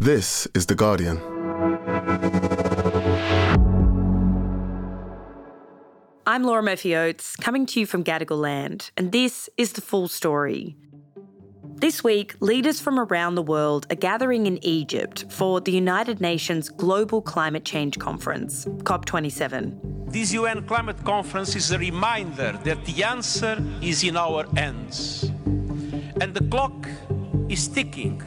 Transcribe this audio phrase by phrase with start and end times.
[0.00, 1.18] This is The Guardian.
[6.26, 10.08] I'm Laura Murphy Oates, coming to you from Gadigal land, and this is the full
[10.08, 10.74] story.
[11.74, 16.70] This week, leaders from around the world are gathering in Egypt for the United Nations
[16.70, 20.10] Global Climate Change Conference, COP27.
[20.10, 25.24] This UN climate conference is a reminder that the answer is in our hands.
[26.22, 26.88] And the clock
[27.50, 28.22] is ticking.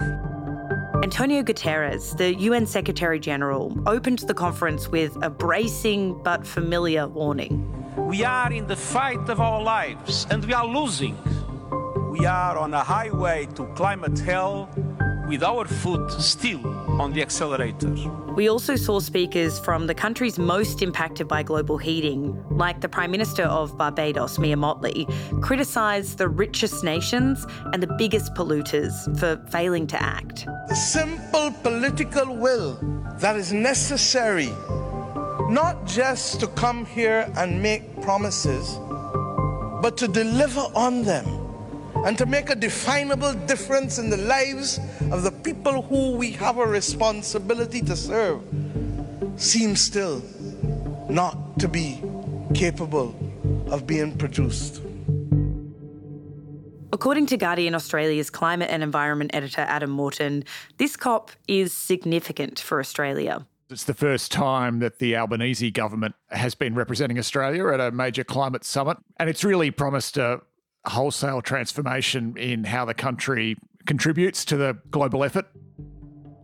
[1.04, 7.68] Antonio Guterres, the UN Secretary General, opened the conference with a bracing but familiar warning.
[8.08, 11.18] We are in the fight of our lives and we are losing.
[12.10, 14.70] We are on a highway to climate hell
[15.28, 16.62] with our foot still
[17.00, 17.94] on the accelerator.
[18.36, 23.12] We also saw speakers from the countries most impacted by global heating, like the Prime
[23.12, 25.08] Minister of Barbados, Mia Mottley,
[25.42, 30.46] criticise the richest nations and the biggest polluters for failing to act.
[30.68, 32.80] The simple political will
[33.18, 34.52] that is necessary,
[35.50, 38.80] not just to come here and make promises,
[39.82, 41.43] but to deliver on them
[42.04, 44.80] and to make a definable difference in the lives
[45.12, 48.42] of the people who we have a responsibility to serve
[49.38, 50.22] seems still
[51.10, 52.02] not to be
[52.54, 53.16] capable
[53.68, 54.82] of being produced.
[56.92, 60.44] According to Guardian Australia's climate and environment editor Adam Morton,
[60.78, 63.48] this COP is significant for Australia.
[63.70, 68.24] It's the first time that the Albanese government has been representing Australia at a major
[68.24, 70.42] climate summit, and it's really promised a
[70.86, 75.46] wholesale transformation in how the country contributes to the global effort.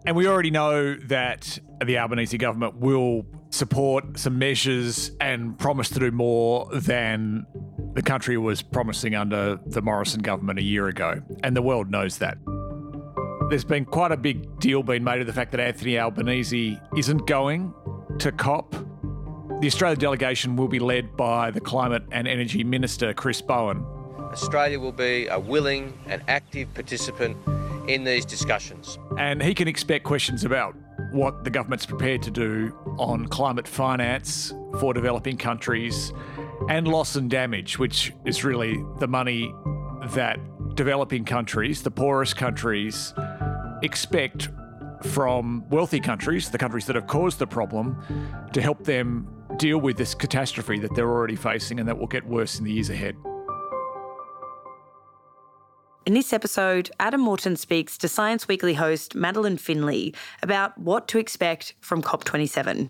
[0.06, 6.00] And we already know that the Albanese government will support some measures and promise to
[6.00, 7.46] do more than
[7.94, 11.22] the country was promising under the Morrison government a year ago.
[11.44, 12.38] And the world knows that.
[13.50, 17.26] There's been quite a big deal being made of the fact that Anthony Albanese isn't
[17.26, 17.74] going
[18.20, 18.72] to COP.
[19.62, 23.86] The Australia delegation will be led by the Climate and Energy Minister, Chris Bowen.
[24.32, 27.36] Australia will be a willing and active participant
[27.88, 29.00] in these discussions.
[29.18, 30.76] And he can expect questions about
[31.12, 36.14] what the government's prepared to do on climate finance for developing countries
[36.70, 39.54] and loss and damage, which is really the money
[40.10, 40.40] that
[40.76, 43.14] developing countries, the poorest countries,
[43.82, 44.50] expect
[45.04, 47.98] from wealthy countries, the countries that have caused the problem,
[48.54, 52.26] to help them deal with this catastrophe that they're already facing and that will get
[52.28, 53.16] worse in the years ahead.
[56.10, 60.12] In this episode, Adam Morton speaks to Science Weekly host Madeleine Finlay
[60.42, 62.90] about what to expect from COP27.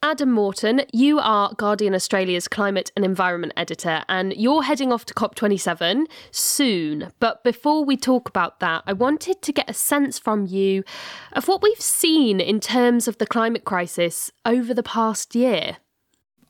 [0.00, 5.14] Adam Morton, you are Guardian Australia's climate and environment editor, and you're heading off to
[5.14, 7.10] COP27 soon.
[7.18, 10.84] But before we talk about that, I wanted to get a sense from you
[11.32, 15.78] of what we've seen in terms of the climate crisis over the past year.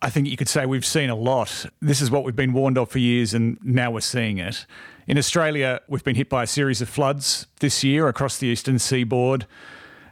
[0.05, 1.65] I think you could say we've seen a lot.
[1.81, 4.67] This is what we've been warned of for years, and now we're seeing it.
[5.07, 8.81] In Australia, we've been hit by a series of floods this year across the eastern
[8.81, 9.47] seaboard.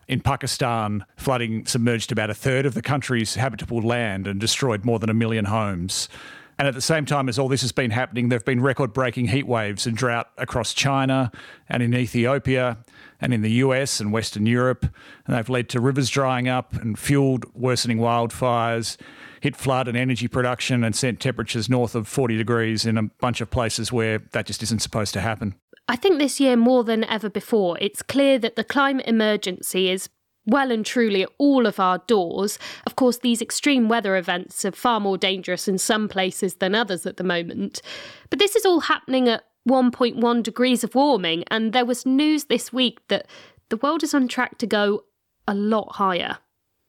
[0.06, 5.00] In Pakistan, flooding submerged about a third of the country's habitable land and destroyed more
[5.00, 6.08] than a million homes.
[6.56, 8.92] And at the same time as all this has been happening, there have been record
[8.92, 11.32] breaking heat waves and drought across China
[11.68, 12.78] and in Ethiopia
[13.20, 14.86] and in the US and Western Europe.
[15.26, 18.96] And they've led to rivers drying up and fueled worsening wildfires,
[19.40, 23.40] hit flood and energy production, and sent temperatures north of 40 degrees in a bunch
[23.40, 25.54] of places where that just isn't supposed to happen.
[25.88, 30.08] I think this year, more than ever before, it's clear that the climate emergency is
[30.46, 32.58] well and truly at all of our doors.
[32.86, 37.06] Of course, these extreme weather events are far more dangerous in some places than others
[37.06, 37.82] at the moment.
[38.30, 42.72] But this is all happening at 1.1 degrees of warming, and there was news this
[42.72, 43.26] week that
[43.68, 45.04] the world is on track to go
[45.46, 46.38] a lot higher.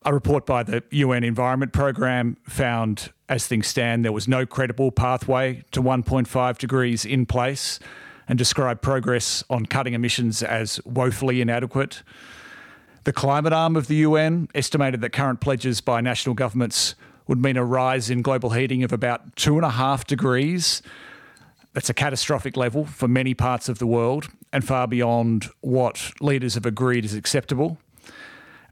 [0.03, 4.91] A report by the UN Environment Programme found, as things stand, there was no credible
[4.91, 7.79] pathway to 1.5 degrees in place
[8.27, 12.01] and described progress on cutting emissions as woefully inadequate.
[13.03, 16.95] The climate arm of the UN estimated that current pledges by national governments
[17.27, 20.81] would mean a rise in global heating of about two and a half degrees.
[21.73, 26.55] That's a catastrophic level for many parts of the world and far beyond what leaders
[26.55, 27.77] have agreed is acceptable.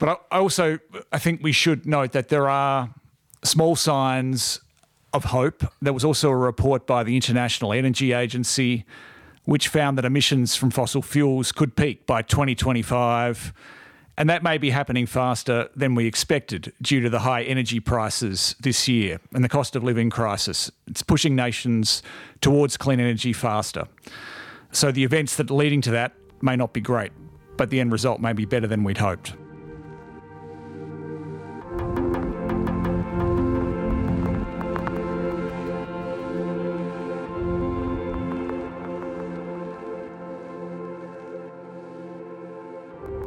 [0.00, 0.80] But I also
[1.12, 2.92] I think we should note that there are
[3.44, 4.60] small signs
[5.12, 5.62] of hope.
[5.80, 8.84] There was also a report by the International Energy Agency
[9.44, 13.52] which found that emissions from fossil fuels could peak by 2025.
[14.16, 18.54] And that may be happening faster than we expected due to the high energy prices
[18.60, 20.70] this year and the cost of living crisis.
[20.86, 22.02] It's pushing nations
[22.40, 23.88] towards clean energy faster.
[24.72, 26.12] So the events that are leading to that
[26.42, 27.12] may not be great,
[27.56, 29.34] but the end result may be better than we'd hoped.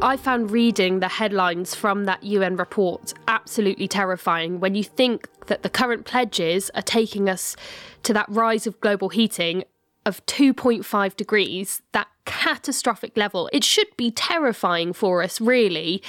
[0.04, 5.64] I found reading the headlines from that UN report absolutely terrifying when you think that
[5.64, 7.56] the current pledges are taking us
[8.04, 9.64] to that rise of global heating
[10.06, 13.50] of 2.5 degrees, that catastrophic level.
[13.54, 16.04] It should be terrifying for us, really.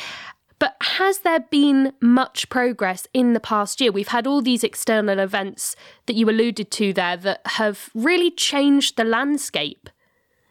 [0.58, 3.92] But has there been much progress in the past year?
[3.92, 5.76] We've had all these external events
[6.06, 9.88] that you alluded to there that have really changed the landscape.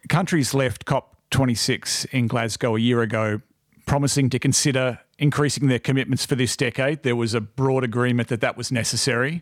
[0.07, 3.41] Countries left COP 26 in Glasgow a year ago,
[3.87, 7.01] promising to consider increasing their commitments for this decade.
[7.01, 9.41] There was a broad agreement that that was necessary.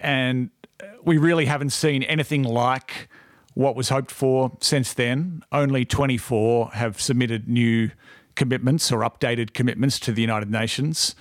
[0.00, 0.50] And
[0.82, 3.08] uh, we really haven't seen anything like
[3.52, 5.42] what was hoped for since then.
[5.52, 7.90] Only 24 have submitted new
[8.34, 11.14] commitments or updated commitments to the United Nations.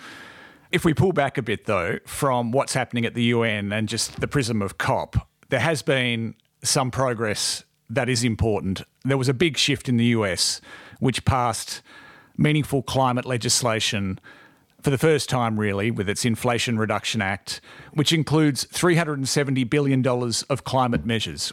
[0.72, 4.22] If we pull back a bit, though, from what's happening at the UN and just
[4.22, 8.84] the prism of COP, there has been some progress that is important.
[9.04, 10.62] There was a big shift in the US,
[11.00, 11.82] which passed
[12.38, 14.20] meaningful climate legislation
[14.82, 17.60] for the first time, really, with its Inflation Reduction Act,
[17.94, 21.52] which includes $370 billion of climate measures.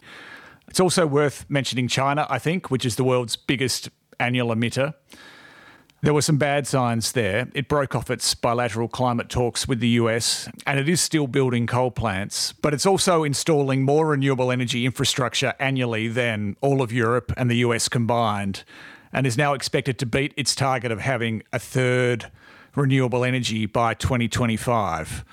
[0.68, 3.88] It's also worth mentioning China, I think, which is the world's biggest
[4.20, 4.94] annual emitter.
[6.02, 7.48] There were some bad signs there.
[7.54, 11.66] It broke off its bilateral climate talks with the US, and it is still building
[11.66, 17.32] coal plants, but it's also installing more renewable energy infrastructure annually than all of Europe
[17.36, 18.62] and the US combined,
[19.12, 22.30] and is now expected to beat its target of having a third
[22.74, 25.24] renewable energy by 2025.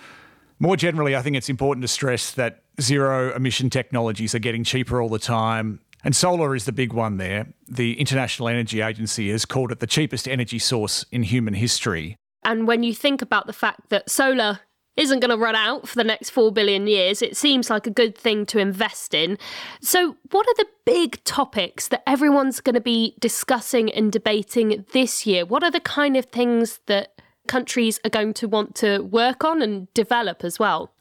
[0.59, 5.01] More generally, I think it's important to stress that zero emission technologies are getting cheaper
[5.01, 5.81] all the time.
[6.03, 7.47] And solar is the big one there.
[7.67, 12.17] The International Energy Agency has called it the cheapest energy source in human history.
[12.43, 14.59] And when you think about the fact that solar
[14.97, 17.91] isn't going to run out for the next 4 billion years, it seems like a
[17.91, 19.37] good thing to invest in.
[19.81, 25.25] So, what are the big topics that everyone's going to be discussing and debating this
[25.25, 25.45] year?
[25.45, 29.61] What are the kind of things that countries are going to want to work on
[29.61, 30.93] and develop as well?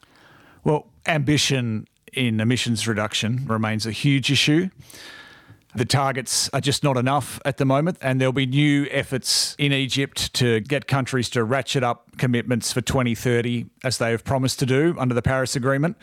[0.63, 4.69] Well, ambition in emissions reduction remains a huge issue.
[5.75, 9.73] The targets are just not enough at the moment, and there'll be new efforts in
[9.73, 14.67] Egypt to get countries to ratchet up commitments for 2030, as they have promised to
[14.67, 15.97] do under the Paris Agreement.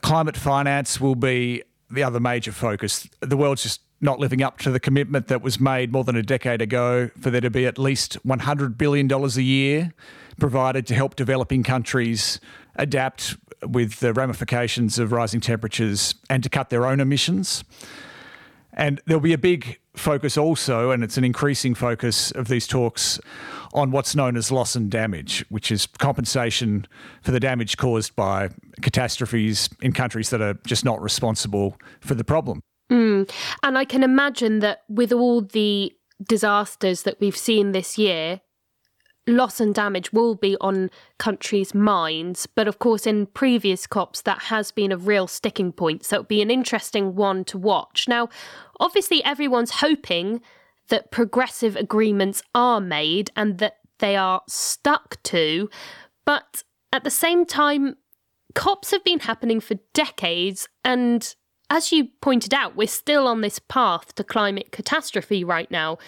[0.00, 3.06] Climate finance will be the other major focus.
[3.20, 6.22] The world's just not living up to the commitment that was made more than a
[6.22, 9.92] decade ago for there to be at least $100 billion a year
[10.40, 12.40] provided to help developing countries
[12.76, 13.36] adapt
[13.66, 17.64] with the ramifications of rising temperatures and to cut their own emissions.
[18.74, 23.20] And there'll be a big focus also, and it's an increasing focus of these talks
[23.74, 26.86] on what's known as loss and damage, which is compensation
[27.22, 28.48] for the damage caused by
[28.80, 32.62] catastrophes in countries that are just not responsible for the problem.
[32.90, 33.30] Mm.
[33.62, 35.92] And I can imagine that with all the
[36.26, 38.40] disasters that we've seen this year,
[39.26, 42.46] loss and damage will be on countries' minds.
[42.46, 46.04] But of course, in previous COPs, that has been a real sticking point.
[46.04, 48.08] So it'll be an interesting one to watch.
[48.08, 48.28] Now,
[48.80, 50.40] obviously, everyone's hoping
[50.88, 55.70] that progressive agreements are made and that they are stuck to.
[56.24, 57.96] But at the same time,
[58.54, 60.68] COPs have been happening for decades.
[60.84, 61.34] And
[61.70, 65.98] as you pointed out, we're still on this path to climate catastrophe right now.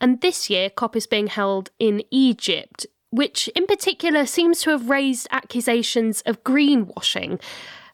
[0.00, 4.90] And this year, COP is being held in Egypt, which in particular seems to have
[4.90, 7.40] raised accusations of greenwashing.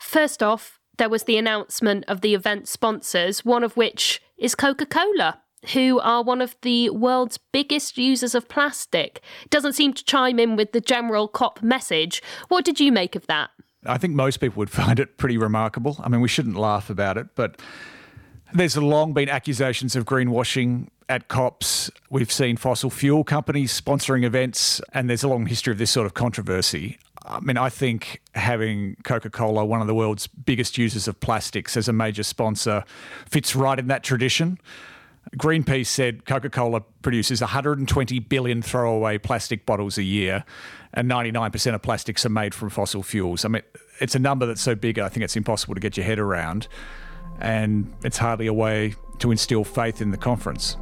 [0.00, 4.87] First off, there was the announcement of the event sponsors, one of which is Coca
[4.87, 5.40] Cola,
[5.73, 9.21] who are one of the world's biggest users of plastic.
[9.50, 12.23] Doesn't seem to chime in with the general COP message.
[12.49, 13.50] What did you make of that?
[13.87, 15.97] I think most people would find it pretty remarkable.
[16.00, 17.61] I mean, we shouldn't laugh about it, but
[18.52, 21.90] there's long been accusations of greenwashing at COPs.
[22.09, 26.07] We've seen fossil fuel companies sponsoring events, and there's a long history of this sort
[26.07, 26.99] of controversy.
[27.25, 31.76] I mean, I think having Coca Cola, one of the world's biggest users of plastics,
[31.76, 32.85] as a major sponsor
[33.28, 34.59] fits right in that tradition.
[35.37, 40.45] Greenpeace said Coca Cola produces 120 billion throwaway plastic bottles a year,
[40.95, 43.45] and 99% of plastics are made from fossil fuels.
[43.45, 43.62] I mean,
[44.00, 46.69] it's a number that's so big, I think it's impossible to get your head around
[47.40, 50.76] and it's hardly a way to instill faith in the conference.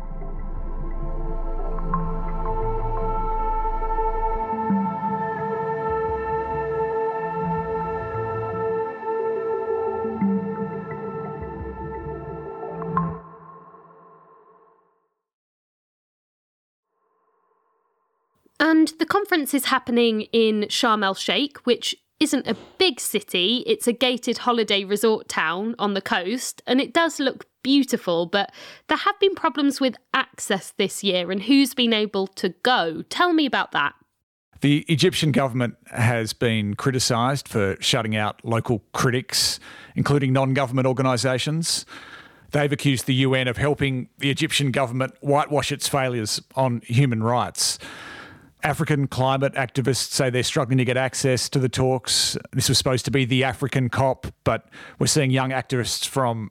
[18.60, 23.62] And the conference is happening in Sharm el Sheikh, which isn't a big city.
[23.66, 28.52] It's a gated holiday resort town on the coast, and it does look beautiful, but
[28.88, 33.02] there have been problems with access this year and who's been able to go.
[33.08, 33.94] Tell me about that.
[34.60, 39.60] The Egyptian government has been criticised for shutting out local critics,
[39.94, 41.86] including non government organisations.
[42.50, 47.78] They've accused the UN of helping the Egyptian government whitewash its failures on human rights.
[48.62, 52.36] African climate activists say they're struggling to get access to the talks.
[52.52, 56.50] This was supposed to be the African COP, but we're seeing young activists from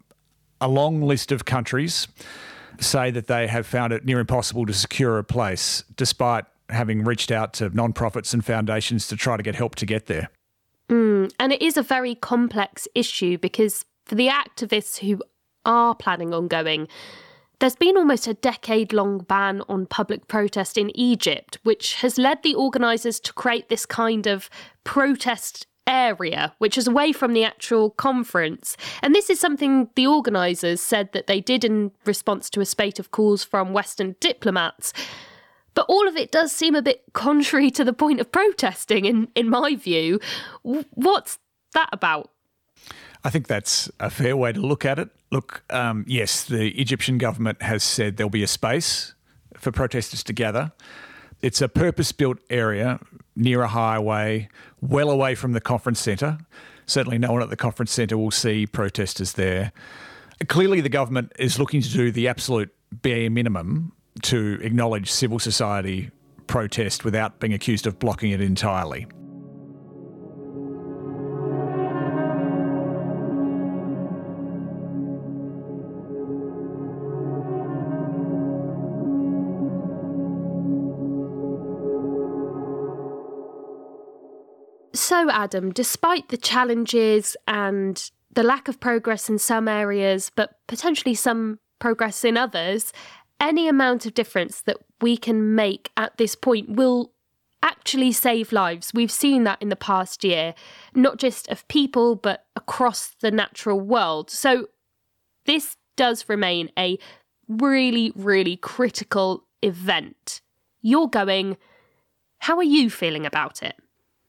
[0.61, 2.07] a long list of countries
[2.79, 7.31] say that they have found it near impossible to secure a place, despite having reached
[7.31, 10.29] out to non-profits and foundations to try to get help to get there.
[10.89, 15.21] Mm, and it is a very complex issue because for the activists who
[15.65, 16.87] are planning on going,
[17.59, 22.43] there's been almost a decade long ban on public protest in Egypt, which has led
[22.43, 24.49] the organisers to create this kind of
[24.83, 28.77] protest area, which is away from the actual conference.
[29.01, 32.99] And this is something the organisers said that they did in response to a spate
[32.99, 34.93] of calls from Western diplomats.
[35.73, 39.29] But all of it does seem a bit contrary to the point of protesting, in,
[39.35, 40.19] in my view.
[40.63, 41.39] What's
[41.73, 42.31] that about?
[43.27, 45.09] I think that's a fair way to look at it.
[45.31, 49.15] Look, um, yes, the Egyptian government has said there'll be a space
[49.57, 50.71] for protesters to gather.
[51.41, 53.01] It's a purpose built area
[53.35, 54.47] near a highway,
[54.79, 56.37] well away from the conference centre.
[56.85, 59.73] Certainly, no one at the conference centre will see protesters there.
[60.47, 63.91] Clearly, the government is looking to do the absolute bare minimum
[64.21, 66.11] to acknowledge civil society
[66.47, 69.05] protest without being accused of blocking it entirely.
[85.07, 91.13] So, Adam, despite the challenges and the lack of progress in some areas, but potentially
[91.15, 92.91] some progress in others,
[93.39, 97.13] any amount of difference that we can make at this point will
[97.63, 98.91] actually save lives.
[98.93, 100.53] We've seen that in the past year,
[100.93, 104.29] not just of people, but across the natural world.
[104.29, 104.67] So,
[105.45, 106.99] this does remain a
[107.47, 110.41] really, really critical event.
[110.81, 111.55] You're going,
[112.39, 113.77] how are you feeling about it?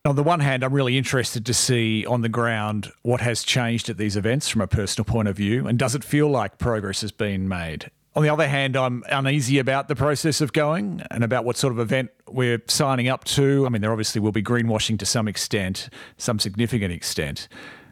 [0.08, 3.90] On the one hand, I'm really interested to see on the ground what has changed
[3.90, 7.02] at these events from a personal point of view, and does it feel like progress
[7.02, 7.90] has been made?
[8.16, 11.74] On the other hand, I'm uneasy about the process of going and about what sort
[11.74, 13.66] of event we're signing up to.
[13.66, 17.46] I mean, there obviously will be greenwashing to some extent, some significant extent.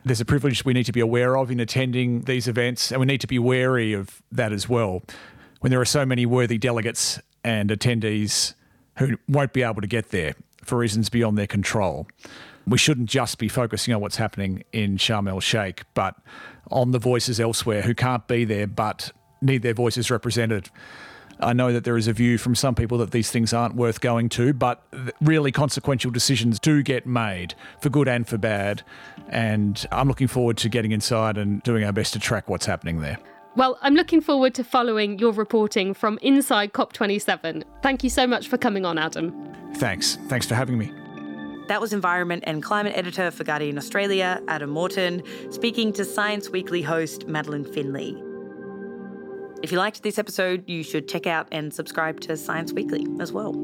[0.07, 3.05] There's a privilege we need to be aware of in attending these events, and we
[3.05, 5.03] need to be wary of that as well.
[5.61, 8.55] When there are so many worthy delegates and attendees
[8.97, 10.35] who won't be able to get there
[10.67, 12.07] for reasons beyond their control.
[12.67, 16.17] We shouldn't just be focusing on what's happening in Sharm el Sheikh, but
[16.71, 20.69] on the voices elsewhere who can't be there but need their voices represented.
[21.39, 24.01] I know that there is a view from some people that these things aren't worth
[24.01, 24.83] going to, but
[25.21, 28.83] really consequential decisions do get made for good and for bad.
[29.29, 33.01] And I'm looking forward to getting inside and doing our best to track what's happening
[33.01, 33.19] there.
[33.57, 37.65] Well, I'm looking forward to following your reporting from inside COP27.
[37.83, 39.33] Thank you so much for coming on, Adam.
[39.77, 40.17] Thanks.
[40.29, 40.93] Thanks for having me.
[41.69, 46.83] That was Environment and Climate Editor for Guardian Australia, Adam Morton, speaking to Science Weekly
[46.83, 48.15] host Madeleine Finlay.
[49.63, 53.33] If you liked this episode, you should check out and subscribe to Science Weekly as
[53.33, 53.55] well.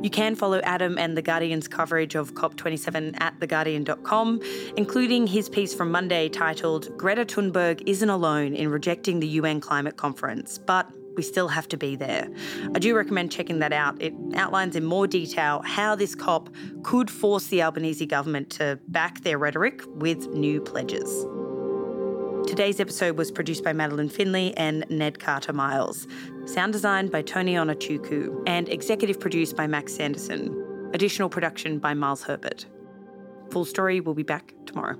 [0.00, 4.40] You can follow Adam and The Guardian's coverage of COP27 at TheGuardian.com,
[4.76, 9.96] including his piece from Monday titled Greta Thunberg Isn't Alone in Rejecting the UN Climate
[9.96, 12.28] Conference, but we still have to be there.
[12.76, 14.00] I do recommend checking that out.
[14.00, 16.48] It outlines in more detail how this COP
[16.84, 21.26] could force the Albanese government to back their rhetoric with new pledges.
[22.48, 26.08] Today's episode was produced by Madeleine Finlay and Ned Carter Miles.
[26.46, 30.90] Sound designed by Tony Onuchukwu and executive produced by Max Sanderson.
[30.94, 32.64] Additional production by Miles Herbert.
[33.50, 34.96] Full story will be back tomorrow.